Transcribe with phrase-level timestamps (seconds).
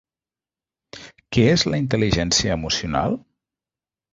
[1.37, 3.21] Què és la intel·ligència emocional?